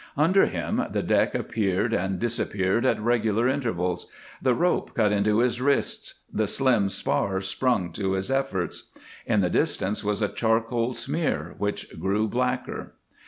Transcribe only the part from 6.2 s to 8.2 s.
the slim spar sprung to